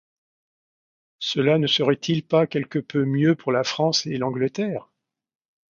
Cela 1.19 1.59
ne 1.59 1.67
serait-il 1.67 2.23
pas 2.25 2.47
quelque 2.47 2.79
peu 2.79 3.05
mieux 3.05 3.35
pour 3.35 3.51
la 3.51 3.63
France 3.63 4.07
et 4.07 4.17
l’Angleterre? 4.17 4.89